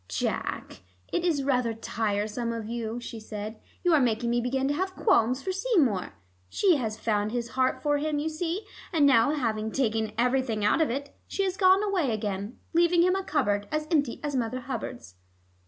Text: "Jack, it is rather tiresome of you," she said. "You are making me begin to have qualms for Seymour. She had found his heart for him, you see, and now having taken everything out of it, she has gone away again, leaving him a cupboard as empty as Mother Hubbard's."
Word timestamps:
"Jack, 0.07 0.81
it 1.13 1.23
is 1.23 1.43
rather 1.43 1.75
tiresome 1.75 2.51
of 2.51 2.65
you," 2.65 2.99
she 2.99 3.19
said. 3.19 3.59
"You 3.83 3.93
are 3.93 3.99
making 3.99 4.31
me 4.31 4.41
begin 4.41 4.67
to 4.69 4.73
have 4.73 4.95
qualms 4.95 5.43
for 5.43 5.51
Seymour. 5.51 6.13
She 6.49 6.77
had 6.77 6.93
found 6.95 7.31
his 7.31 7.49
heart 7.49 7.83
for 7.83 7.99
him, 7.99 8.17
you 8.17 8.27
see, 8.27 8.65
and 8.91 9.05
now 9.05 9.29
having 9.33 9.71
taken 9.71 10.11
everything 10.17 10.65
out 10.65 10.81
of 10.81 10.89
it, 10.89 11.15
she 11.27 11.43
has 11.43 11.55
gone 11.55 11.83
away 11.83 12.09
again, 12.09 12.57
leaving 12.73 13.03
him 13.03 13.13
a 13.15 13.23
cupboard 13.23 13.67
as 13.71 13.87
empty 13.91 14.19
as 14.23 14.35
Mother 14.35 14.61
Hubbard's." 14.61 15.17